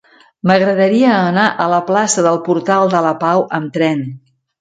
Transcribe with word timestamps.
M'agradaria 0.51 1.11
anar 1.17 1.43
a 1.65 1.67
la 1.73 1.81
plaça 1.89 2.23
del 2.29 2.39
Portal 2.47 2.89
de 2.95 3.03
la 3.09 3.13
Pau 3.25 3.45
amb 3.59 3.77
tren. 3.77 4.03